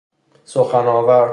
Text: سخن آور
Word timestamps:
سخن 0.45 0.87
آور 0.87 1.29